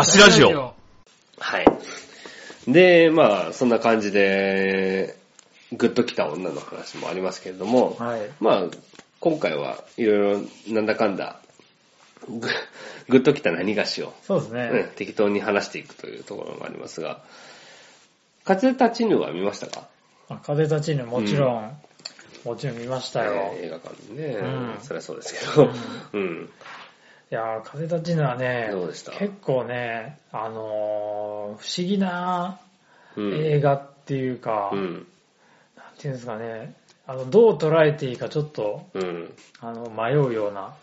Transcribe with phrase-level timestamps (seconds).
[0.00, 0.72] ダッシュラジオ。
[1.38, 1.66] はい。
[2.72, 5.14] で、まあ、そんな感じで、
[5.72, 8.20] グッときた女の話もありますけれども、はい。
[8.40, 8.62] まあ、
[9.20, 11.42] 今回はいろいろなんだかんだ、
[12.26, 12.48] グ
[13.10, 14.70] グッときた何がしを、そうですね。
[14.70, 17.22] ね、適当に話していくというところがありますが、
[18.44, 19.86] 風立ちぬは見ましたか？
[20.30, 21.76] あ風立ちぬもちろん、
[22.46, 23.52] もちろん見ましたよ。
[23.54, 25.70] えー映画館でね、うんそりゃそうですけど、
[26.14, 26.48] うん。
[27.30, 32.60] いやー風立ちぬはねどうでした、結構ね、あのー不思議な
[33.16, 33.34] うん。
[33.34, 35.06] 映画っていうか、なんうん。
[35.98, 36.74] ていうんですかね、
[37.06, 39.34] あの、どう捉えていいかちょっと、うん。
[39.60, 40.74] あの、迷うような、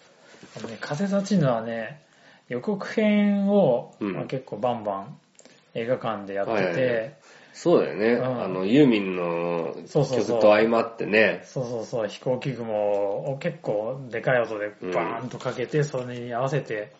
[0.58, 2.02] あのね、風立ちぬはね、
[2.48, 5.18] 予告編を、うんまあ、結構バンバン
[5.78, 7.18] 映画館でやってて、はいはいはい
[7.58, 8.08] そうだよね。
[8.14, 16.94] うんあの、ユーミンの曲と相まってね、そうそうそう、飛行機雲を結構でかい音でバーンとかけて、それに合わせて、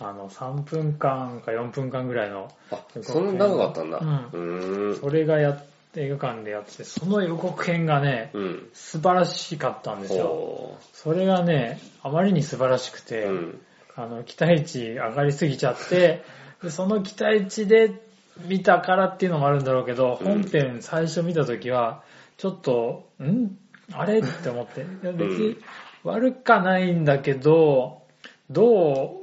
[0.00, 3.98] あの、3分間か4分間ぐらいの、あ、そんな長かったんだ。
[3.98, 5.00] うんうーん。
[5.00, 8.68] それがやって、映画館でやってて、その予告編がね、うん。
[8.74, 10.24] 素晴らしかったんですよ。
[10.24, 13.30] ほそれがね、あまりに素晴らしくて、う。
[13.30, 13.60] うん。
[13.94, 16.24] あの、期待値上がりすぎちゃって、で
[16.70, 18.02] その期待値で
[18.46, 22.02] 見たからっていうのもあるんだろうけど、うん本編最初見た時は、
[22.36, 23.56] ちょっと、ん？
[23.92, 24.18] あれ？
[24.18, 24.80] って思って。
[24.80, 25.56] いや別に
[26.04, 28.02] 悪かないんだけど、
[28.50, 29.20] ど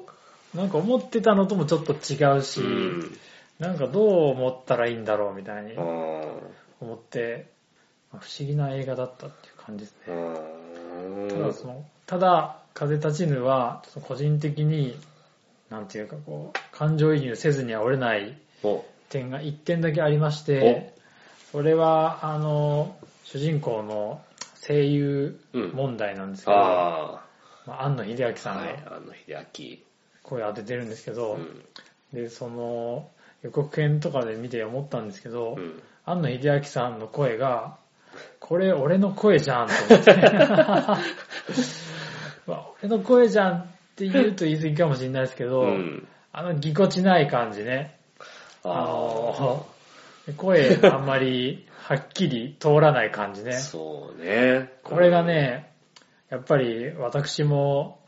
[0.54, 3.18] う、なんか思ってたのともちょっと違うし、うん。
[3.60, 7.48] なんかどう思ったらいいんだろうみたいに思って、
[8.12, 11.30] まあ不思議な映画だったっていう感じですね。
[11.30, 14.98] ただその、ただ、風立ちぬは、個人的に、
[15.74, 20.94] なんていうかこう、感情移入せずには折れないお点が一点だけありまして、
[21.52, 24.22] それは、あの、主人公の
[24.68, 25.40] 声優
[25.74, 27.26] 問題なんですけど、あ
[27.66, 28.36] まあ、庵野秀明あ。
[28.36, 28.64] さんが
[29.26, 29.34] 秀
[30.22, 31.46] 声当ててるんですけど、明。
[32.18, 32.24] うん。
[32.24, 33.10] で、その、
[33.42, 35.82] 予告編とかで見て思ったんですけど、うん。
[36.06, 37.80] 庵野秀明さんの声が、
[38.40, 40.14] これ俺の声じゃんと思って。
[42.46, 46.08] まあ俺の声じゃんって言うと言い過ぎかもしれないですけど、うん。
[46.32, 47.96] あのぎこちない感じね。
[48.64, 48.76] ああ
[49.40, 49.68] の、
[50.36, 53.44] 声あんまりはっきり通らない感じあ。
[53.44, 53.54] ね。
[53.54, 54.72] そうね。
[54.84, 55.72] これがね、
[56.32, 58.00] やっぱり私も、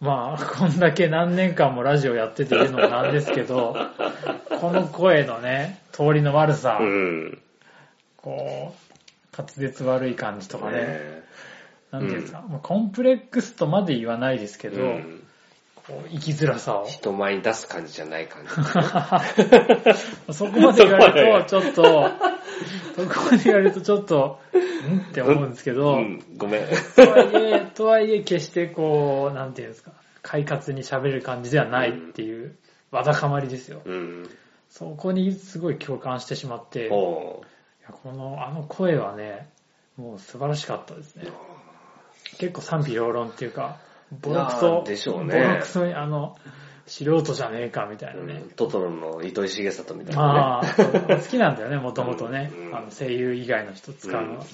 [0.00, 3.76] まあ、こんだけ何年間もラジオやってて言うのもなんですけど、
[4.60, 7.42] この声のね、通りの悪さ、うん。
[8.16, 11.22] こう、滑舌悪い感じとかね、ね
[11.90, 15.23] なんていうんですか、まあコンプレックスとまで言わないですけど、うん
[15.86, 16.86] 生きづらさを。
[16.86, 18.50] 人前に出す感じじゃない感じ。
[20.32, 21.82] そこまで言われると、ちょっと、
[22.96, 24.40] そこまで言われるとちょっと、
[24.88, 26.24] んって思うんですけど、うん。
[26.36, 26.66] ごめん。
[26.96, 32.56] とはいえ、とはいえ決してこう、なんていうんですか、快活に喋る感じではないっていう、
[32.90, 33.82] わだかまりですよ。
[33.84, 34.30] うん。
[34.70, 37.44] そこにすごい共感してしまって、いほ
[37.82, 39.50] やこの、あの声はね、
[39.96, 41.28] もう素晴らしかったですね。
[42.38, 43.76] 結構賛否両論っていうか、
[44.20, 46.36] ボロクソ、ーでしょうねボロクソにあの、
[46.86, 48.40] 素人じゃねえかみたいうなね。
[48.42, 54.44] うんトトロの糸井重里みたいなまあ、そう好きなんだよね、もともとね、うんあの声優以外の人使うのは。
[54.44, 54.50] ね。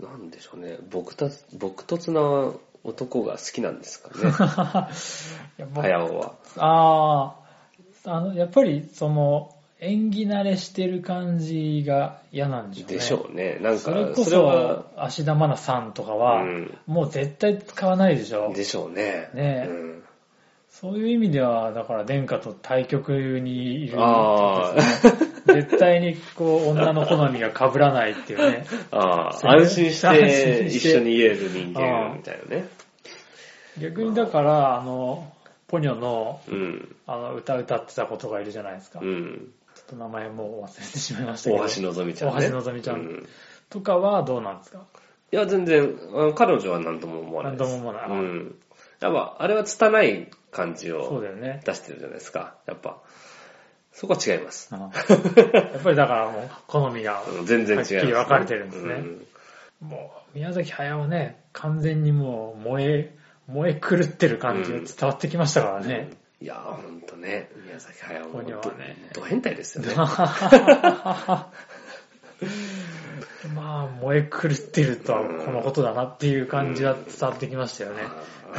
[0.00, 0.78] なんでしょうね。
[0.90, 2.54] 僕たつ、僕突な
[2.84, 4.30] 男が好きなんですかね。
[5.74, 6.34] 早尾は。
[6.58, 7.34] あ
[8.04, 12.94] あ、あの、やっぱりその、演技慣れしてる感じが嫌なんでしょうね。
[12.94, 13.58] でしょうね。
[13.60, 18.52] なんか、それこそ芦田愛菜さんとかは、うんもう絶対使わないでしょ。
[18.54, 19.30] でしょうね。
[19.34, 20.02] ねえうん
[20.68, 24.80] そういう意味では、だから殿下と対局にいるああ、
[25.50, 28.66] 絶対にこう、女の好みが被らないっていうね。
[28.90, 32.68] ああ、安心し安て一緒に言える人間みたいなね。
[33.78, 35.32] 逆にだから、あの、
[35.66, 36.96] ポニョの、うん。
[37.06, 39.00] あの、歌歌ってたことがいるじゃないですか。
[39.00, 39.52] うん。
[39.86, 41.62] っと名前もう忘れてしまいましたけど。
[41.62, 42.46] 大橋のぞみちゃんね。
[42.46, 43.28] 大橋のぞみちゃんうん
[43.70, 44.84] とかはどうなんですか？
[45.32, 47.70] いや、全然、あ彼女は何とも思わないです。
[47.70, 48.54] 何とも思わないうん。
[49.00, 51.20] やっぱ、あれは拙い感じを。
[51.64, 52.54] 出してるじゃないですか。
[52.66, 52.98] やっぱ。
[53.92, 54.72] そこは違います。
[54.74, 59.26] やっぱりだからもう、好みが、うん全然違います、はっきり分かれてるんですねうん
[59.88, 63.16] もう、宮崎駿ね、完全にもう、燃え、
[63.48, 66.10] 燃え狂ってる感じが伝わってきましたからね。
[66.40, 69.94] いやー、ほんとね、宮崎駿もポニョはねど、ど変態ですよね。
[73.54, 78.02] まあ、燃え狂ってるとはこのことだなっていう感じは伝わってきましたよね。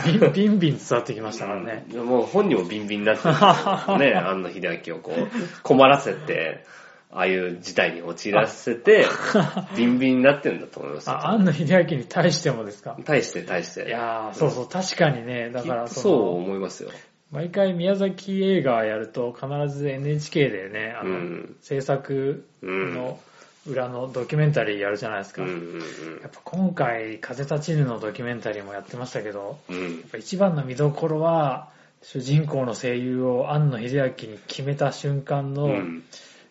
[0.05, 1.85] ビンビンビン伝わってきましたからね。
[1.93, 5.27] うんもう本人もビンビンになってね、 安野秀明をこう、
[5.63, 6.65] 困らせて、
[7.11, 9.05] ああいう事態に陥らせて、
[9.77, 11.13] ビンビンになってるんだと思いますよ。
[11.15, 12.97] あ、庵野秀明に対してもですか？
[13.05, 13.87] 対して対して。
[13.87, 16.89] いやー、そうそう、確かにね、だからその、そう思いますよ。
[17.31, 22.93] 毎回宮崎映画やると必ず NHK でね、あの、うん制作うん。
[22.93, 23.19] の
[23.67, 25.43] 裏のドキュメンタリーやるじゃないですか。
[25.43, 25.79] うんうん
[26.21, 29.75] やっぱ今回、風立ちぬのドキュメンタリーもやってましたけど、うん。
[29.75, 31.69] うんやっぱ一番の見どころは、
[32.01, 36.03] 主人公の声優を庵野秀明に決めた瞬間のうん。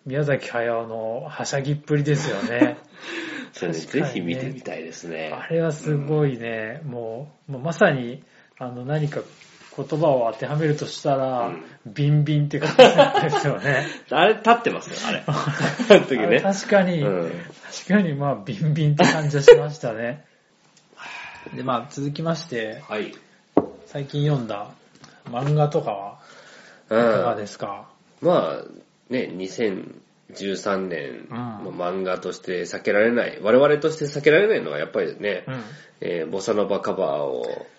[0.05, 2.77] 宮崎駿のはしゃぎっぷりですよね。
[3.53, 5.33] それね、ぜひ見てみたいですね。
[5.33, 8.23] あれはすごいね、もう、もうまさに、
[8.59, 9.23] あの、何か
[9.77, 13.87] 言葉を当てはめるとしたら、うんビンビンって感じですよね。
[14.11, 15.23] あれ立ってますよ、あれ。
[15.29, 15.33] あ
[15.89, 16.41] の時あれね。
[16.41, 17.31] 確かに、うん
[17.87, 20.25] 確かにまあ、ビンビンって感じはしましたね。
[21.55, 23.15] で、まあ、続きまして、はい。
[23.87, 24.71] 最近読んだ
[25.31, 26.19] 漫画とかは、
[26.87, 27.89] いかがですか、
[28.21, 35.45] まあ、ね、2013年、んまあ漫画として避けられない、我々として避けられないのはやっぱりね、
[36.01, 37.53] えーボサノバカバーをうん。
[37.53, 37.76] うん。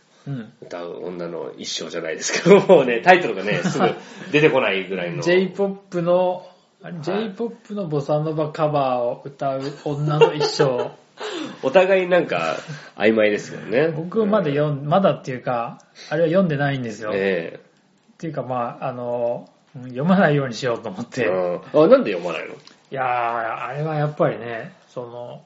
[0.61, 3.85] 歌う女の一生じゃないですけど、 もうね、タイトルがね、 すぐ
[4.31, 5.21] 出てこないぐらいの。
[5.21, 6.47] J-POP の、
[7.01, 10.91] J-POP のボサノバカバーを歌う女の一生。
[11.63, 12.57] お互いなんか
[12.95, 13.87] 曖昧ですよね。
[13.87, 15.79] 僕まだ読ん、まだっていうか、
[16.09, 17.11] あれは読んでないんですよ。
[17.13, 17.59] え
[18.13, 21.21] っていうかまあ、あの、うん読まないようにしようと思って。
[21.21, 22.55] いえうんあ、なんで読まないの？
[22.89, 25.43] やー、あれはやっぱりね、その、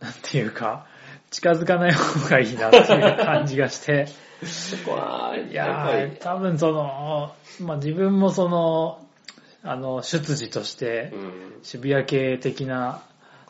[0.00, 0.86] なんていうか、
[1.34, 4.06] 近づかない方がいいなっていう感じがして。
[4.44, 9.04] そこは、いや多分その、まあ自分もその、
[9.64, 11.32] あの、出自としてう、ん。
[11.64, 13.02] 渋谷系的な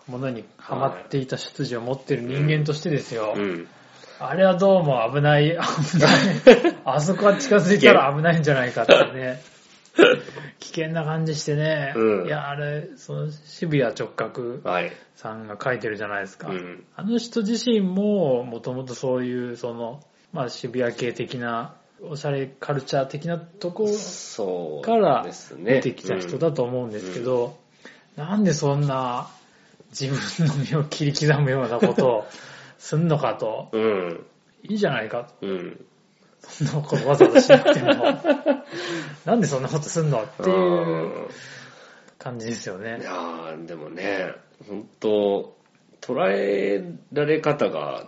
[0.08, 3.34] ものにハマっていた出自を持ってる人間としてですよ。
[3.36, 3.68] うん。
[4.18, 6.76] あれはどうも危ない、危ない。
[6.86, 9.42] あそこは近づいたら危ないんじゃないかってね。
[10.64, 11.92] 危険な感じしてね。
[11.94, 14.92] うんいや、あれ、その渋谷直角はい。
[15.14, 16.48] さんが書いてるじゃないですか。
[16.48, 16.84] うん。
[16.96, 20.02] あの人自身も、もともとそういう、その、
[20.32, 23.86] まあ渋谷系的な、おしゃれカルチャー的なとこ
[24.82, 25.26] から。
[25.58, 27.58] 出てきた人だと思うんですけど、
[28.16, 29.28] なんでそんな
[29.90, 32.26] 自分の身を切り刻むようなことを
[32.78, 33.82] すんのかと、うん。
[33.82, 34.26] うん。
[34.62, 35.46] いいじゃないかと。
[36.60, 36.66] うん。
[36.66, 37.94] そんなことわざわざしなくても。
[39.24, 40.60] なんでそんなことすんのっていうう
[41.24, 41.28] ん
[42.18, 43.00] 感じですよいね。
[43.02, 44.32] やーでもね、
[44.68, 45.56] 本当
[46.00, 46.82] 捉え
[47.12, 48.06] られ方が、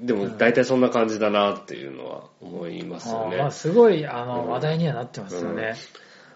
[0.00, 3.36] でも大体そんな感じだなっていうのは思いますよね。
[3.36, 5.74] あーまあすごいあうんの話題にはなってますよね。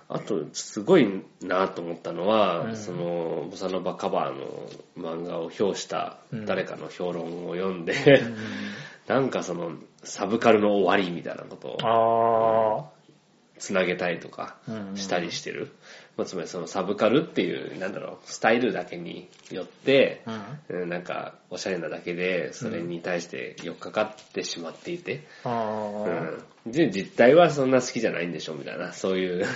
[0.09, 4.69] あと、すごいなと思ったのは、うんその、ボサノバカバーの
[5.13, 8.37] 漫画を評した誰かの評論を読んで、うん
[9.13, 9.73] なんかその、
[10.05, 12.91] サブカルの終わりみたいなことをあ
[13.59, 14.57] つなげたりとか
[14.95, 15.71] したりしてる。
[16.17, 20.23] まあ、つまりそのサブカルっていう、なんだろう、スタイルだけによって、
[20.71, 20.81] うん。
[20.83, 26.73] うんなんか、おしゃれなだけで、それに対して寄っかかってしまっていて、うん。
[26.73, 29.47] で実態はそんな好きじゃないんでしょみたいな、そういう、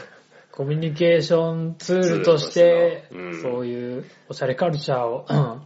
[0.53, 3.11] コミュニケーションツールとして
[3.43, 5.63] そういうおしゃれカルチャーをうん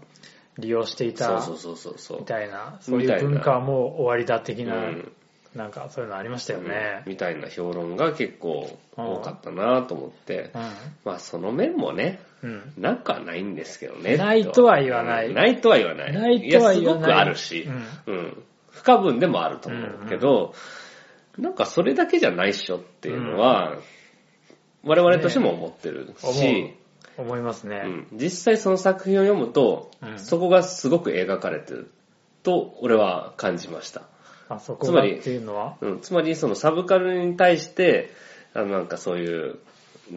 [0.59, 2.21] 利用していたそうそうそう。
[2.21, 5.13] みたいな、そういうな文化はもう終わりだ的な、うん
[5.55, 7.03] なんかそういうのありましたよね。
[7.07, 10.59] みたいな評論が結構多かったなと思って、う
[11.05, 12.47] まあその面もね、ん。
[12.47, 12.73] うん。
[12.79, 14.17] なくはないんですけどね。
[14.17, 16.13] ないとは言わないうんないとは言わない。
[16.13, 17.69] ないとは言わないや、すごくあるし、
[18.07, 18.43] うん。
[18.71, 20.55] 不可分でもあると思うけど、
[21.37, 23.77] なんかそれだけじゃないっしょっていうのは、
[24.85, 26.75] 我々としても思ってるし、
[27.21, 27.83] 思いますね。
[27.85, 31.91] うん実際その作品を読むと、うんそこがすごく描かれてる
[32.43, 34.03] と俺は感じました。
[34.49, 35.77] あそこつまりがっていうのは？
[35.81, 38.11] うん、つまりそのサブカルに対して、
[38.55, 39.59] あのなんかそういう、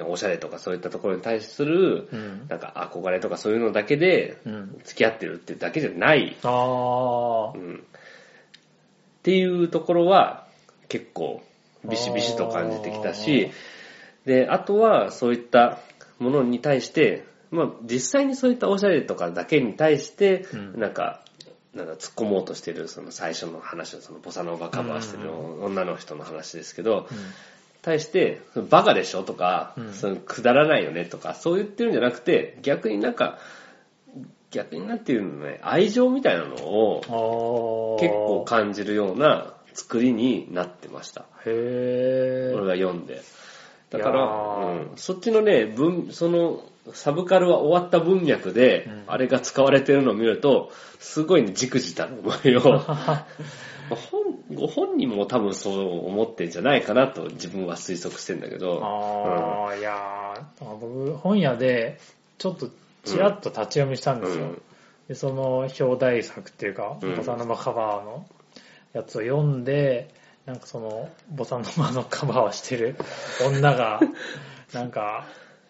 [0.07, 2.48] おしゃれとかそういったところに対する、うん。
[2.48, 4.81] なんか憧れとかそういうのだけでうん。
[4.83, 7.57] 付き合ってるってだけじゃない、ああう。
[7.57, 7.79] ん、っ
[9.22, 10.48] ていうところは
[10.89, 11.43] 結構
[11.88, 13.51] ビシビシと感じてきたし、
[14.25, 15.77] で、あとはそういった
[16.24, 21.22] ものに対して、まあ実際にそういったおしゃれとかだけに対して、うんなんか、
[21.74, 25.32] なんか突っ込もうとしてるその最初の話のそのボサノバカバーしてる
[25.63, 27.08] 女の人の話ですけど、
[27.82, 33.38] 対して、バカでしょとか、うんそのくだらないよねとか、そう言ってるんじゃなくて、逆になんか、
[34.51, 37.98] 逆になんていうのね、愛情みたいなのを。
[38.00, 41.22] 結構感じるような作りになってました。
[41.46, 42.53] へえ。
[42.56, 43.22] 俺が読んで。
[43.97, 44.91] だから、ー。
[44.91, 44.97] うん。
[44.97, 49.03] そっちのね、文、その、サブカルは終わった文脈で、うん。
[49.07, 52.79] あれが使われてるのを見ると、すごいね、じくじたる思いを、
[53.89, 54.23] 本、
[54.53, 62.00] ご本人も多分そう思ってんじゃないかなと自分は推測してんだけど、ああ、いやー僕、本屋で、
[62.38, 62.69] ちょっと、
[63.05, 64.45] ちらっと立ち読みしたんですよ。
[64.45, 64.62] うん。
[65.07, 67.15] で、その、表題作っていうか、うん。
[67.15, 68.25] ボサノバカバーの
[68.93, 70.09] やつを読んで、
[70.45, 72.97] なんかその、ボサノバのカバーをしてる。
[73.47, 74.01] 女が、
[74.73, 75.25] なんか、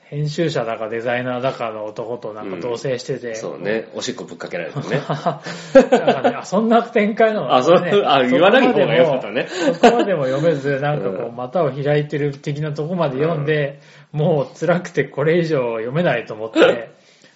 [0.06, 3.88] 編集者だかデザイナーだかの男となんか同棲してて、そうね。
[3.96, 5.01] おしっこぶっかけられてね。
[5.10, 7.56] なんかね、あ、そんな展開なの？
[7.56, 7.92] あ、そう、ね。
[8.06, 9.48] あ、 言わない方がよかったね。
[9.48, 11.36] そこまでも読めず、なんかこう、うん。
[11.36, 13.80] 股を開いてる的なとこまで読んで、
[14.12, 16.92] もう辛くてこれ以上読めないと思って、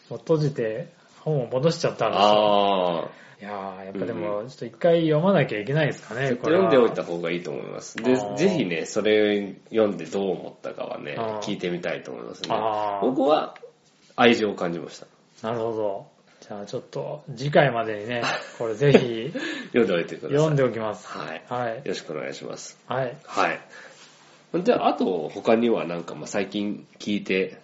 [0.09, 0.87] もう閉じて
[1.27, 2.25] 本を戻しちゃったんですよ。
[2.25, 3.09] ああ。
[3.39, 6.63] いやー、やっぱでも、ちょっと一回読まなきゃいけないですかね、これは。
[6.63, 7.97] 読んでおいた方がいいと思います。
[7.97, 12.49] でぜひね、それ読んでどう思ったかはね聞いてみたいと思いますね
[13.01, 13.55] 僕は
[14.15, 15.07] 愛情を感じました。
[15.47, 16.07] なるほど。
[16.41, 18.23] じゃあちょっと、次回までにね、
[18.57, 19.31] これぜひ、
[19.67, 20.37] 読んでおいてください。
[20.37, 21.07] 読んでおきます。
[21.07, 21.43] はい。
[21.47, 21.81] はいよ。
[21.85, 22.79] ろしくお願いします。
[22.87, 23.15] はい。
[23.25, 23.59] はい。
[24.63, 27.57] で、あと、他にはなんか、まあ、最近聞いて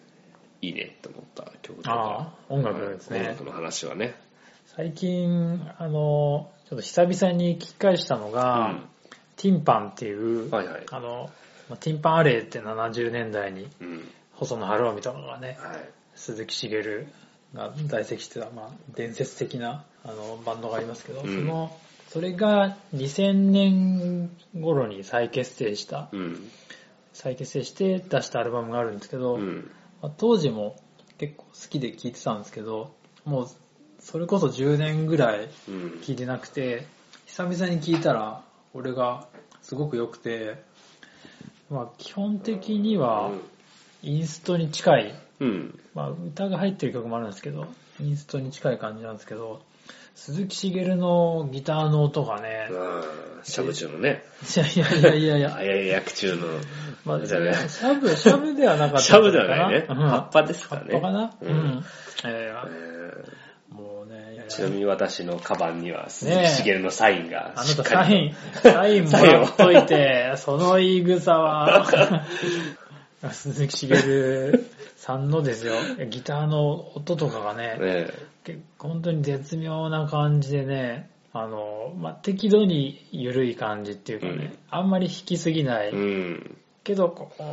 [0.63, 2.34] いいねと思った曲とか。
[2.48, 4.15] 音楽ですねはい音楽の話はね。
[4.65, 8.89] 最近、あの、ちょっと久々に聞き返したのが、うん
[9.36, 10.84] ティンパンっていう、はいはい。
[10.91, 11.29] あの、
[11.67, 14.08] まあティンパンアレイって70年代にうん。
[14.34, 15.89] 細野晴臣とかがね、はい。
[16.15, 17.08] 鈴木茂
[17.53, 21.77] が在籍してた、まあ、伝説的なあのバンドがありますけど、うんその、
[22.10, 26.50] それが2000年頃に再結成した、うん。
[27.12, 29.72] 再結成して出したアルバムがあるんですけど、うん。
[30.04, 30.76] まあ当時も
[31.18, 32.94] 結構好きで聴いてたんですけど、
[33.24, 33.48] もう
[34.00, 36.02] それこそ10年ぐらいうん。
[36.02, 36.86] 聴いてなくて、
[37.26, 38.44] 久々に聴いたら、
[38.74, 39.28] 俺が
[39.62, 40.62] すごく良くて、
[41.70, 43.32] まあ基本的には
[44.02, 45.80] インストに近い、うん。
[45.96, 47.68] まあ歌が入ってる曲もあるんですけど、
[48.00, 49.62] インストに近い感じなんですけど、
[50.16, 53.04] 鈴木茂のギターの音がね、うん。
[53.44, 54.24] しゃぶ中のね。
[54.56, 56.48] いやいやいやいやいや、あやや役中の。
[57.06, 59.86] まあ、じねシャブ、シャブではなかったしゃぶではないね。
[59.90, 60.98] うん葉っぱですか葉らね。
[60.98, 61.36] っぱかな？
[61.42, 61.86] ううんん。
[62.26, 63.44] ええー
[63.76, 71.86] もうね、ちなみに私のカバンには鈴木茂のサインがあなしったかりサイン、サインもらっといて、その言い草は、
[73.32, 73.96] 鈴木茂
[75.04, 75.74] さんのですよ、
[76.10, 78.58] ギターの音とかがね、ね。
[78.80, 84.58] 本当に絶妙な感じでね、あの、まあ、適度に緩い感じっていうかね、うん。
[84.70, 86.58] あんまり弾きすぎない、うん。
[86.86, 87.44] けど、こう、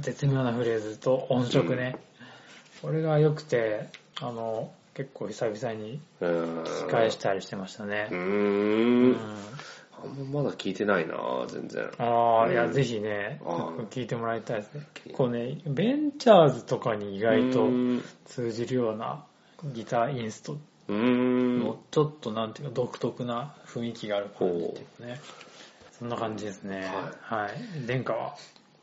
[0.00, 1.96] 絶妙なフレーズと音色ね、
[2.82, 3.88] これが良くて、
[4.20, 6.62] あの、結構久々にうん。
[6.62, 8.10] 聞き返したりしてましたね。
[8.12, 8.14] う。
[8.14, 9.16] ん
[10.02, 11.14] あんままだ聞いてないな
[11.48, 11.90] 全然。
[11.98, 13.40] ああ、うんいや、ぜひね、
[13.90, 14.86] 聞いてもらいたいですね。
[14.94, 19.24] 結構ね、ベンチャーズとかに意外とうん通じるような
[19.64, 20.56] ギターインスト。
[20.88, 25.20] のちょっとなんていうか独特な雰囲気がある感じっていうかね。
[25.98, 26.90] そんな感じですね。
[27.22, 27.86] はい。
[27.86, 28.34] 殿下は？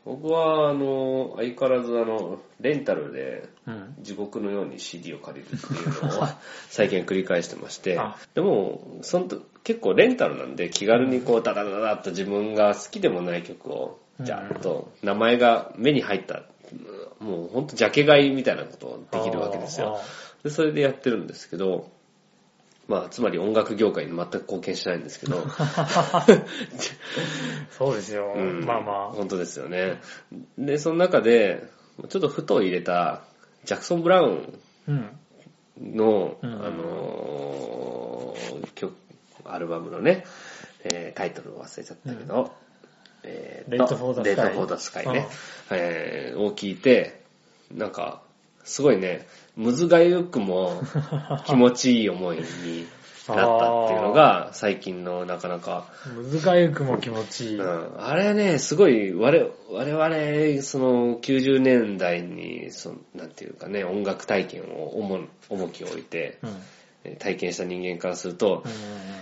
[0.04, 3.94] 僕は、あの、相変わらず、あの、レンタルで、うん。
[4.00, 6.28] 地獄のように CD を借りるっていうのを
[6.70, 16.42] 最近繰り返してましてあ、でも、その時結構レンタルなんで気軽にこうダダダダッと自分が好きでもない曲をジャーッと名前が目に入った、
[17.20, 20.00] もうほんとジャケ買いみたいなことできるわけですよ。
[20.42, 21.90] でそれでやってるんですけど、
[22.90, 25.46] まあ、つまり音楽業界に全く貢献しないんですけど、
[27.70, 28.32] そうですよ。
[28.34, 30.00] うんまあま本当ですよね。
[30.58, 31.62] で、その中で、
[32.08, 33.22] ちょっとふと入れた、
[33.64, 34.90] ジャクソン・ブラウンあ。
[34.90, 35.08] うん。
[35.96, 38.92] の、うんあのー曲、
[39.44, 40.24] アルバムのね、
[40.82, 42.52] えータイトルを忘れちゃったけど、
[43.22, 45.28] えーと Late for the Sky レイトフォーダスカイね、
[45.70, 47.22] えーを聞いて、
[47.70, 48.22] なんか、
[48.64, 49.26] すごいね、
[49.56, 50.82] むずがゆくも
[51.46, 52.86] 気持ちいい思いに
[53.28, 57.58] なったっていうのが、最近のなかなか、むずがゆくも気持ちいい。
[57.58, 66.50] うん、あれね、すごい、我我々、その90年代に、そのなんていうかね、音楽体験を重重きを置いて、うん。
[67.04, 68.68] えー体験した人間からすると、う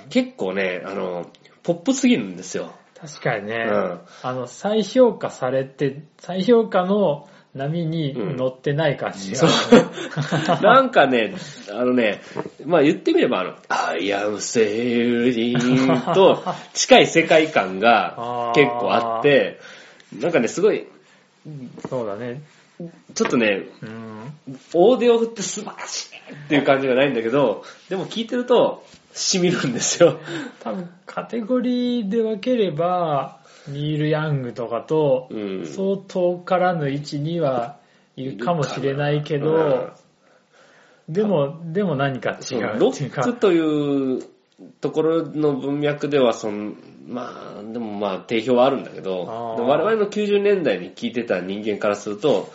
[0.07, 0.09] ん。
[0.09, 1.31] 結構ね、あの、
[1.63, 2.73] ポップすぎるんですよ。
[3.01, 4.01] 確かにね、うん。
[4.23, 9.49] あの、再評価されて、再評価の波に乗ってない感じが、
[10.63, 11.35] なんかね、
[11.71, 12.21] あのね、
[12.65, 16.43] まあ言ってみれば、あの、I am sailing と
[16.75, 19.61] 近い世界観が結構あって、
[20.19, 20.87] なんかね、すごい、
[21.89, 22.43] そうだね。
[23.15, 24.33] ちょっとね、うん。
[24.73, 30.21] 大手を振って素晴らしいっていう感じがないんだけど、でも聞いてると、染みるんですよ。
[30.61, 35.67] 多分、カテゴリーで分ければ、ニール・ヤングとかと、うん。
[35.67, 37.79] 相当からぬ位置には
[38.17, 39.93] いるかもしれないけど、
[41.09, 43.23] でも、でも何か違そううロっていうか。
[43.23, 44.23] ック、という
[44.81, 46.75] ところの文脈ではその、
[47.07, 52.53] まあ、でもまあ定評はあるんだけど、我々の90年代に聞いてた人間からすると、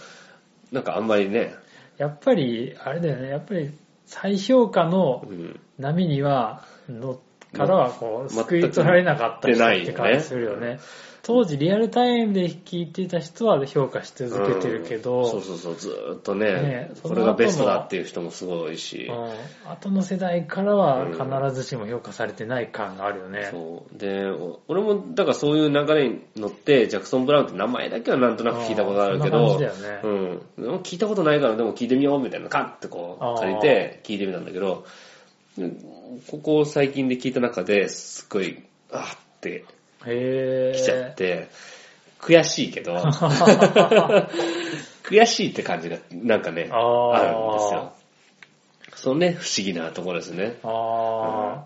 [0.71, 1.55] なんかあんまりね、
[1.97, 3.71] やっぱり、あれだよね、やっぱり
[4.05, 7.19] 再評価のうん、波には乗っ
[7.53, 10.79] からはこう、救い取られなかった人って感じするよね。
[11.23, 19.09] 当時リアルタイムで聞いていた人は評価し続けてるけど、うんそうそうそう、ずーっとねねこれがベストだっていう人もすごいし。
[19.09, 23.47] うん後の世代からは必ずしも評価されてない感があるよね。
[23.51, 23.97] そう。
[23.97, 29.69] で、お俺も、だからそういう流れに乗って、ジャクソン・ブラウンって名前だけはなんとなく聞いたことあるけど、うんね
[30.03, 30.07] う
[30.73, 30.75] ん。
[30.79, 34.83] 聞いたことないから、でも聞いてみようみたいな、カッてこう、借りて聞いてみたんだけど、
[35.57, 35.77] うん
[36.27, 39.65] ここ最近で聞いた中ですっごい、あーって
[40.05, 40.77] へー。
[40.77, 41.49] 来ちゃって、
[42.19, 42.95] 悔しいけど、
[45.03, 47.93] 悔しいって感じが、なんかね、あーあるんですよ。
[48.95, 50.59] そのね、不思議なところですね。
[50.63, 51.65] あ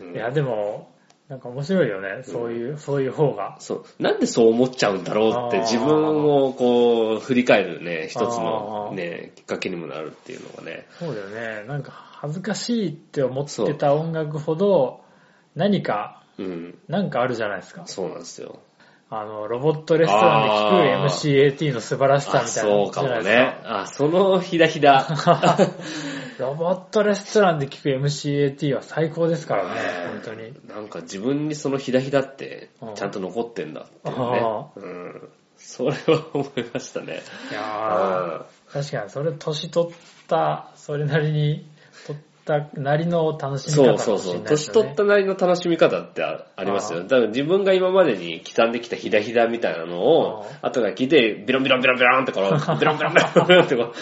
[0.00, 0.14] うんー。
[0.14, 0.90] いや、でも、
[1.28, 2.22] なんか面白いよね。
[2.24, 3.56] そういう、そういう方が。
[3.60, 3.84] そう。
[4.02, 10.86] なんでそう思っちゃうんだろうってあー自分をこう振り返るね、一つのね、きっかけにもなるっていうのがね。
[10.98, 11.68] そうだよね。
[11.68, 15.00] なんか恥ずかしいって思ってた音楽ほど、
[15.54, 16.78] 何か、うん。
[16.86, 17.84] なんかあるじゃないですか。
[17.86, 18.60] そうなんですよ。
[19.08, 23.60] あの、ロボットレストランであー聞く MCAT の素晴らしさあみたいなのそうかもね。
[23.64, 25.02] あ、そのひだひだ。
[25.02, 25.56] か。
[26.38, 29.70] ロボットレストランで聞く MCAT は最高ですからね、
[30.12, 30.52] 本当に。
[30.68, 34.66] なんか自分にそのひだひだってうんちゃんと残ってんだっていうねあ。
[34.76, 35.28] うん。
[35.56, 37.22] それは思いましたね。
[37.50, 39.92] いやー確かにそれ年取っ
[40.28, 41.66] た、それなりに、取
[42.58, 44.40] ったなりの楽しみそ方かもうそうそう。
[44.40, 47.00] 年取ったなりの楽しみ方ってあありますよ。
[47.00, 53.94] あーだから自分が今までに刻んできたひだひだみたいなのをあ、後から聞いて、ビロンビロンビロンビロンってこう、ビロンビロンビロンビロンってこう、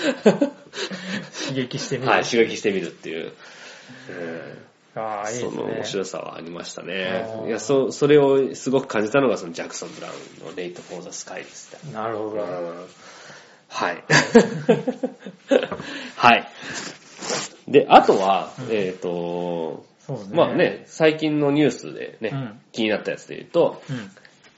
[1.46, 2.10] 刺激してみる。
[2.10, 3.32] はい、刺激してみるっていう。
[4.94, 5.50] ああ、いいですね。
[5.50, 10.10] その面白さはありましたねいや、そ、それをすごく感じたのが、そのジャクソン・ブラウ
[10.44, 11.78] ンのレイト・フォー・ザ・スカイでした。
[11.90, 12.30] なるほど。
[12.30, 12.86] うん
[13.68, 14.04] はい。
[16.16, 16.48] はい。
[17.70, 20.24] で、あとは、えっ、と、そうね。
[20.32, 20.54] まあ。
[20.54, 24.10] ね、最近のニュースでね、うん気になったやつで言うと、うん。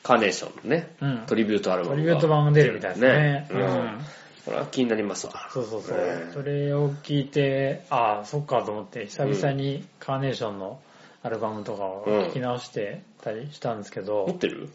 [0.02, 1.22] カーネーションのね、うん。
[1.26, 3.48] トリビュートアルバムがトリビュート版が出るみたいですね。
[3.50, 4.00] ううんん。
[4.44, 5.32] これは気になりますわ。
[5.52, 6.26] そうそうそうえ。
[6.28, 10.80] えそれを聞いて、ああ、そっかと思って、久々にカーネーションの
[11.22, 14.70] アルバムとかを聞き直してたりしたんですけど、持ってる？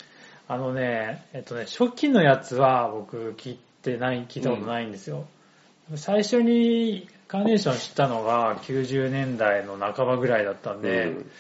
[0.48, 5.26] あのね、えっとね、初期のやつは僕聞いてない、聞いたことないんですよ。
[5.95, 11.32] 最初にカーネーション知ったのが90年代の半ばぐらいだったんで、うん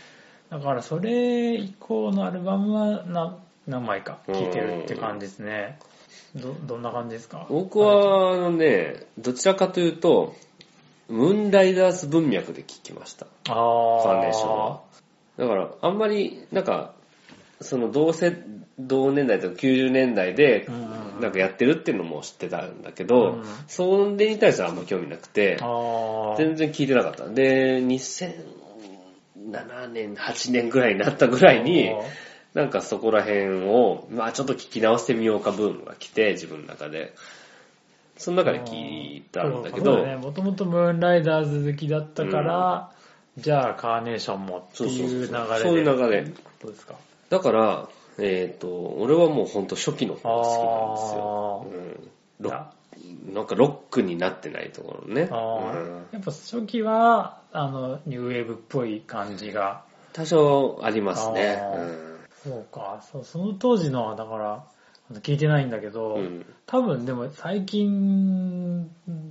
[0.47, 5.79] だからそれ以降のアルバムは何何枚か聴いてるって感じですね。
[6.35, 7.47] ど、どんな感じですか？
[7.49, 10.35] 僕は、あのね、どちらかというと、
[11.09, 13.25] ムーンライダーズ文脈で聞きました。
[13.49, 14.81] あーカーネーションは。
[15.37, 16.93] だから、あんまり、なんか、
[17.61, 18.35] その同世、
[18.77, 20.81] 同年代とか90年代でうんうん
[21.15, 25.57] うん、なんかやってるっていうのも知ってたんだけど、うんそれに対してはあんま興味なくて、
[26.37, 27.27] 全然聞いてなかった。
[27.29, 31.91] で、2007年、8年ぐらいになったぐらいに、
[32.53, 37.13] なんかそこら辺を、まあちょっと聞き直してみようかブームが来て、自分の中で。
[38.17, 42.91] その中で聞いたんだけど、ね、もともとムーンライダーズ好きだったから、
[43.37, 45.27] じゃあカーネーションもってそうそういう流れで。
[45.27, 45.35] そう。
[45.59, 46.23] そういう流れ。
[46.61, 46.95] どうですか
[47.29, 51.67] だから、えっ、と、俺はもうほんと初期の方が好きなんですよ。
[51.71, 52.65] うんロッ
[53.33, 55.23] なんかロックになってないところね。
[55.23, 55.27] うん
[56.11, 59.83] やっぱ初期は、あの、ニューウェーブっぽい感じが。
[60.13, 61.57] 多少ありますね。
[61.61, 64.63] あーそうか、そうその当時のは、だから、
[65.13, 68.89] 聞いてないんだけど、うんうん多分でも最近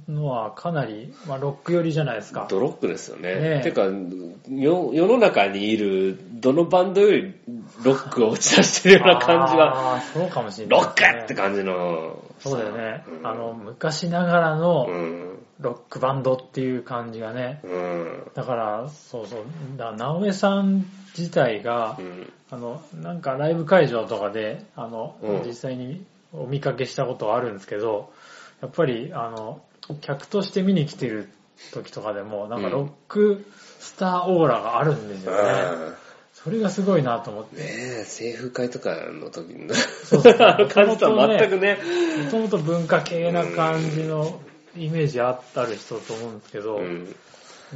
[0.09, 2.47] のはかなり、まあ、ロック寄りじゃないですか。
[2.49, 3.35] ドロックですよね。
[3.35, 7.35] ねえてかよ、世の中にいるどのバンドより
[7.83, 12.23] ロックを打ち出してるような感じが、あーそうかもしれない、ロックって感じの。
[12.39, 13.05] そうだよね。
[13.21, 15.34] うんあの、昔ながらのうん。
[15.61, 17.61] ロックバンドっていう感じがね。
[17.63, 18.31] うん。
[18.35, 19.45] だから、そうそう。
[19.77, 20.87] だ直江さん
[21.17, 22.33] 自体が、うん。
[22.51, 28.13] あの、なんかライブ会場とかで、あの、うん実際にお見かけしたことはあるんですけど、
[28.61, 29.63] やっぱり、あの、
[30.01, 31.29] 客として見に来てる
[31.73, 33.45] 時とかでも、なんかロック
[33.79, 35.95] スターオーラがあるんですよね。
[36.33, 37.57] それがすごいなと思って。
[37.57, 40.23] ねえ、政府会とかの時のそう
[40.69, 41.79] 感じとは全くね。
[42.25, 44.41] もともと文化系な感じの
[44.77, 47.15] イメージあったる人と思うんですけど、うん。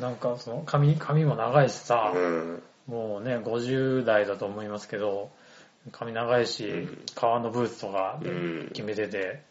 [0.00, 2.62] なんかその髪、髪も長いしさ、うん。
[2.86, 5.30] もうね、50代だと思いますけど、
[5.92, 8.20] 髪長いし、ん革のブーツとか
[8.72, 9.42] 決めてて、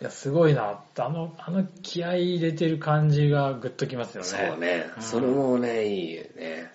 [0.00, 4.28] いや、すごいなあの、あの気合い入れてる感じがグッときますよね。
[4.28, 4.86] そうね。
[4.96, 6.72] うんそれもね、いいよね。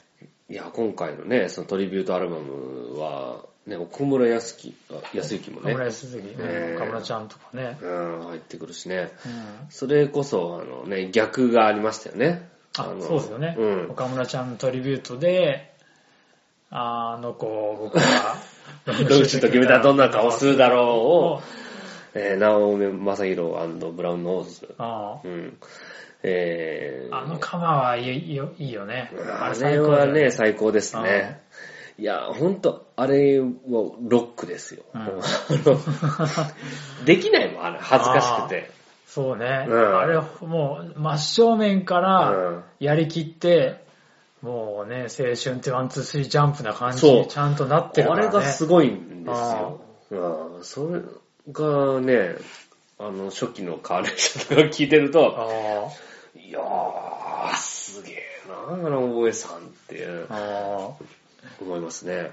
[0.49, 7.77] いや、今回のね、そのトリビュートアルバムは、ね、奥村康樹、あ康之もね岡村、康之ね、ね岡村ちゃんとかね。
[7.81, 9.11] うん、入ってくるしね。
[9.25, 12.49] うんそれこそ、あのね、逆がありましたよね。
[12.77, 13.91] あのそうですよね、うん。
[13.91, 15.73] 岡村ちゃんのトリビュートで、
[16.69, 18.37] ああの子、僕は、
[18.85, 21.41] ローシュと決めたらどんな顔するだろうを、
[22.15, 24.75] えー、ナオミ・マサヒロブラウンノーズ。
[24.77, 25.57] あうん。
[26.23, 29.11] えー、あのカバーはいいよいいよね。
[29.39, 31.41] あ最れはね、最高ですね。
[31.99, 34.81] いや、ほんと、あれはロックですよ。
[34.93, 35.05] うん
[37.05, 38.71] できないもん、あれ、恥ずかしくて。
[39.05, 39.67] そうね。
[39.69, 43.85] うんあれ、もう、真正面からうんやりきって、
[44.41, 48.27] もうね、青春って one、two、three jump な感じにちゃんとなってるからね。
[48.29, 49.79] あれがすごいんですよ。
[50.09, 50.15] う
[50.59, 50.99] んそれ
[51.51, 52.35] がね、
[52.97, 55.45] あの、初期のカーネーションとか聞いてると、あ
[56.35, 60.33] いやー、すげえな、あの大江さんってあ。
[60.33, 61.03] ああ。
[61.61, 62.31] 思いますね。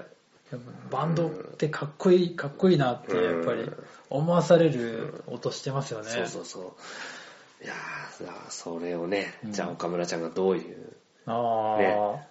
[0.91, 3.69] バンドってかっこいい、かっこいいなって、やっぱり
[4.09, 6.09] 思わされる音してますよね。
[6.09, 6.59] そうそうそ
[7.61, 7.63] う。
[7.63, 7.73] いや
[8.49, 10.77] それをね、うんじゃあ岡村ちゃんがどういう
[11.27, 12.29] ね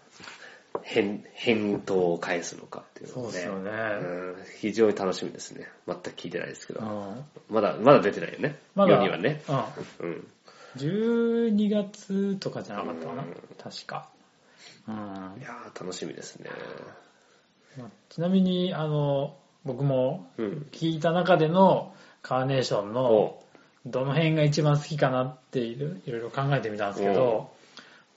[0.85, 3.71] 返返答を返すのかっていうのをねそうですよね。
[3.71, 5.69] うん、非常に楽しみですね。
[5.87, 6.81] 全く聞いてないですけど。
[6.81, 8.59] うんまだ、まだ出てないよね。
[8.75, 9.43] まだ、世にはね。
[10.01, 10.09] うん。
[10.09, 10.27] うん。
[10.77, 13.29] 12月とかじゃなかったかなうん
[13.63, 14.09] 確か。
[14.89, 14.95] うん
[15.41, 16.51] いやー、楽しみですね。
[17.77, 20.67] まあちなみに、あの、僕もうん。
[20.73, 23.45] 聞いた中でのカーネーションのお
[23.87, 27.51] どの辺が一番好きかなっていろいろいろ考えてみたんですけど、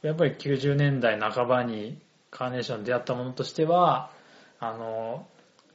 [0.02, 2.00] やっぱり90年代半ばに
[2.32, 4.12] カーネーションに出会ったものとしては、
[4.60, 5.28] あの、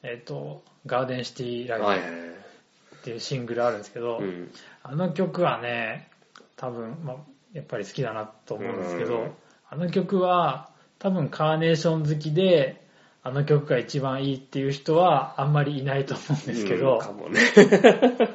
[0.02, 2.20] えっ、と、ガーデンシティライはいはいはい。
[2.20, 4.50] ブっていうシングルあるんですけど、うん。
[4.82, 6.08] あの曲はね、
[6.56, 7.16] 多分、まあ、
[7.52, 9.32] やっぱり好きだなと思うんですけど、うん
[9.72, 10.68] あの曲は
[10.98, 12.81] 多分カーネーション好きで、
[13.24, 17.40] あの曲が一番いいっていう人はあんまりいないと思うんですけど、うんかもね。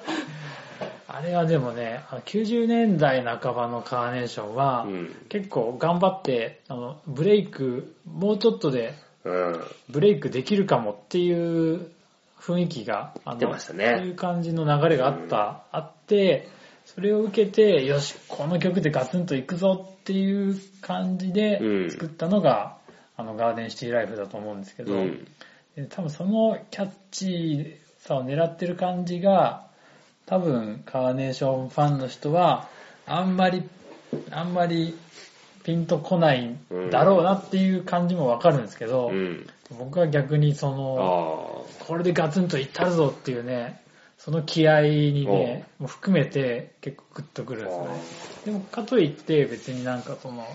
[1.09, 5.15] あれはでもね、あの90年代半ばのカーネーションは、うん。
[5.29, 9.59] 結構頑張って、あの、ブレイク、もうちょっとでうん。
[9.89, 11.89] ブレイクできるかもっていう
[12.39, 16.47] 雰囲気が、あのそういう感じの流れがあった、あって、
[16.85, 22.77] それを受けて、よし、この曲でガツンといくぞっていう感じでうん作ったのが、
[23.17, 25.27] あの、ガーデンシティライフだと思うんですけど、うん。
[25.75, 29.67] で多分そのキャッチーさを狙ってる感じが、
[30.25, 32.69] 多分カーネーションファンの人は、
[33.05, 33.63] あんまり、
[34.31, 34.97] あんまり
[35.63, 36.59] ピンとこないん
[36.91, 39.47] だろうなっていう感じもわかるんですけど、うん。
[39.77, 41.83] 僕は逆にそあの、あ。
[41.85, 43.81] これでガツンといったるぞっていうね、
[44.17, 47.87] その気合にね、含めて結構グッとくるんですね。
[48.45, 50.45] でもかといって別になんかその、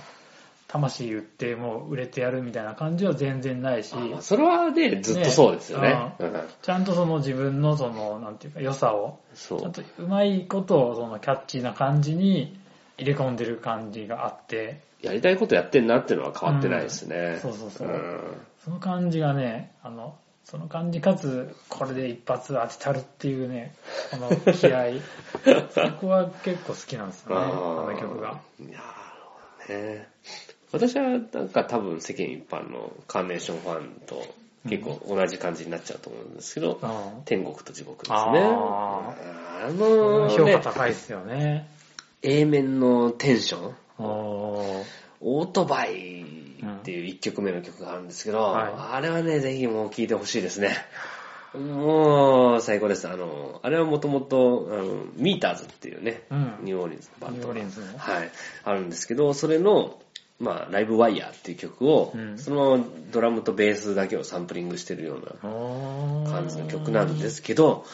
[0.72, 5.88] 魂売ってもう売れてやるみたいな感じは全然ないし、それはね、ずっとそうですよね。
[5.88, 9.60] ねうんちゃんとその自分のその、なんていうか良さを、そう。
[9.60, 12.58] ちゃんとうまいことをそのキャッチーな感じに
[12.96, 17.38] 入れ込んでる感じがあって、やりたいことやってんなっていうのは変わってないですね。
[17.42, 17.88] そうそうそう。
[17.88, 18.20] ん
[18.64, 23.74] その感じがね、あの、その感じかつ、これで一発当てたるっていうね、
[24.10, 25.00] この気合
[25.70, 28.40] そこは結構好きなんですよね、あの曲が。
[28.58, 28.78] いやーなる
[29.66, 30.08] ほどね。
[30.72, 34.22] 私はなんか多分世間一般のカーネーションファンと
[34.68, 36.86] 結構同じ感じになっちゃうと思うんですけど、う
[37.20, 37.22] ん。
[37.24, 38.16] 天国と地獄ですね。
[38.16, 39.14] あ
[39.64, 41.68] あの評価ね、高いですよね。
[42.22, 46.24] A 面のテンション、オートバイっ
[46.82, 48.72] ていう一曲目の曲があるんですけど、はい。
[48.94, 50.76] あれはね、ぜひもう聴いてほしいですね。
[51.54, 53.08] もう、最高です。
[53.08, 56.54] あの、あれはもともと、あの、ミーターズっていうね、うん。
[56.62, 58.30] ニューオーリンズのバンドがニューオーリンズのはい、
[58.64, 60.00] あるんですけど、それの、
[60.42, 67.84] まあ、ライブワイヤーっていう曲を、うんそのドラムとベースだけをサンプリングしてるような感じの曲なんですけど、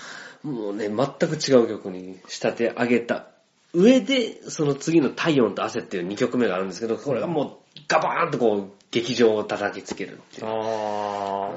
[0.43, 0.97] もうね、全
[1.29, 3.27] く違う曲に仕立て上げた
[3.75, 10.47] 上で、その次の太陽と汗っていう2曲目があるんですけど、これがもうガバーンとこう、劇場を叩きつけるっていう。
[10.47, 11.51] あ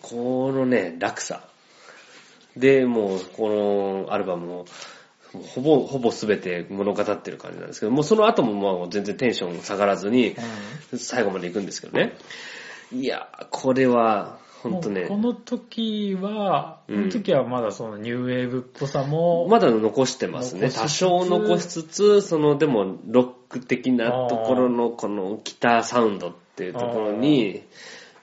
[0.00, 1.42] このね、落差。
[2.56, 3.48] で、もう、こ
[4.06, 4.66] のアルバムも、もう
[5.42, 12.16] ほぼ、ほぼ全て物語ってる感じなんですけど、もうその後ももう全然テンション下がらずにー、最後まで行くんですけどね。
[12.92, 20.70] いや、これは、うんほんとねこの時は、こうんの時はまだそのニューウェーブっぽさも、まだ残してますね。
[20.70, 27.62] 多少残しつつ、その、でも、ロック的なところの、このギターサウンドっていうところに、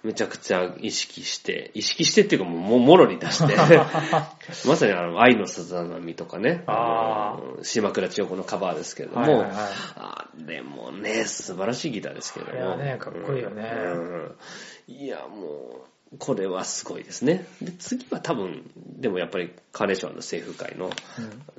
[0.04, 3.56] めちゃくちゃ意識して、意識してっていうかもう、ももろに出して、
[4.68, 9.52] まさにあの、愛のさざ波とかね、あの島倉千代子のカバーですけれども、はいはいはい
[9.98, 12.60] あれもね、素晴らしいギターですけれども。
[12.60, 14.36] あれはねかっこいいよねうん
[14.88, 17.46] いや、もう、これはすごいですね。
[17.62, 20.90] で、次は多分、でもやっぱりカーネーションの政府会の、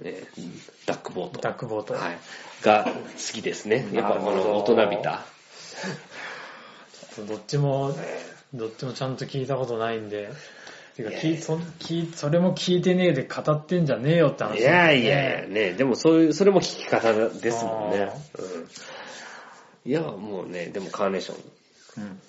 [0.02, 0.42] えー
[0.84, 1.40] ダックボート。
[1.40, 1.94] ダックボート。
[1.94, 2.18] はい。
[2.62, 2.92] が好
[3.32, 3.88] きですね。
[3.92, 5.24] やっぱこの大人びた。
[7.26, 7.94] どっちも
[8.54, 10.30] どっちもちゃんと聞いたことないんで。
[10.94, 18.12] てかいや聞いそ聞いそれも聞いてねえで語ってんじゃねえよって話ねやいやいや、ね、でもそういう、それも聞き方ですもんね。
[19.84, 19.90] うん。
[19.90, 22.20] いや、もうね、でもカーネーション、うん。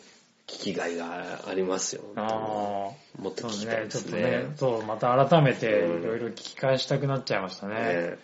[0.48, 2.04] 聞きがいがありますよ。
[2.16, 2.28] ああ。
[3.22, 7.76] もっと聞きたいね、ですちょっとねね。、そう、また改めていうんろいろ聞き返したくなっちゃいましたね。
[7.76, 8.18] ね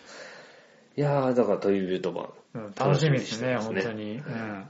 [0.96, 2.30] いやー、だからトリビュート版。
[2.54, 4.16] うん、楽しみですね、すね本当に。
[4.16, 4.68] うん。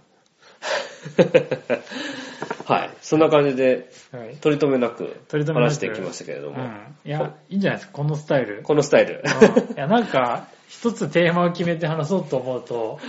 [2.66, 2.90] はい。
[3.10, 4.36] そんな感じで、はい。
[4.36, 6.62] 取り留めなく取り留めなく話してきましたけれども。
[6.62, 6.70] うん。
[7.04, 8.62] いや、いいんじゃないですか、このスタイル。
[8.62, 9.24] このスタイル。
[9.24, 13.00] うんいや、なんか、一つテーマを決めて話そうと思うと、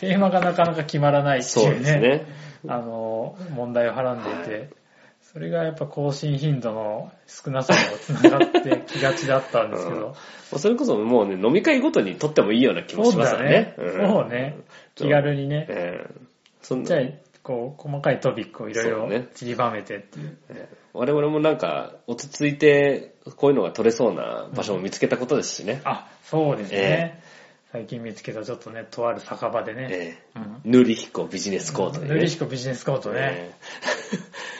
[0.00, 2.26] テーマがなかなか決まらないってそういうね、ですね。
[2.66, 4.70] あの、問題をはらんでいて、
[5.22, 10.14] それがやっぱ更新頻度の少なさにもつながってきがちだったんですけうんど、も
[10.54, 13.76] うそれこそもうね、飲み会ごとに撮ってもいいような気もしますよね。
[13.76, 14.08] そうだね。
[14.08, 14.56] そうね。
[14.96, 15.66] 気軽にね。
[15.68, 16.24] ええ
[16.64, 17.00] そんなじゃあ、
[17.44, 20.38] こう、細かいトピックをいろいろ散りばめてっていう。
[20.48, 25.82] ええ我々もなんか、落ち着いて、こういうのが撮れそうな場所を見つけたことですしね。
[25.84, 27.22] あ、そうですえね。
[27.74, 29.88] 最近見つけたちょっとね、とある酒場でね。
[29.90, 32.14] ええうん塗り彦ビジネスコートでね。
[32.14, 33.18] ルリシコビジネスコートね。
[33.20, 33.54] え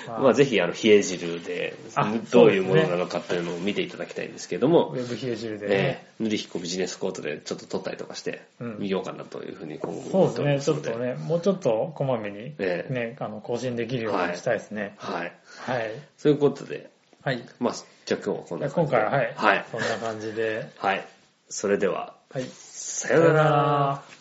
[0.04, 6.04] え まあまあぜひ、あの、冷え汁であ、どういうものなのかっていうのを見ていただきたいんですけどもウ、ェブ冷え汁でえね。
[6.18, 14.96] え塗り彦ビジネスコートでちょっと撮ったりとかして、うん見ようかなというふうに今後そうですね、ちょっとね、もうちょっとこまめに、ええね、あの、更新できるようにしたいですね。
[14.98, 15.24] ますので。
[15.68, 15.78] はい。
[15.78, 15.90] はい。
[16.18, 16.90] そういうことで、
[17.22, 17.44] はい。
[17.60, 17.74] まあ、
[18.06, 18.98] じゃあ今日はこんな感じで。
[18.98, 19.32] 今回は、はい。
[19.36, 19.64] はい。
[19.70, 20.68] そんな感じで。
[20.78, 21.06] はい。
[21.48, 22.44] それでは、はい。
[22.86, 24.13] さよなら。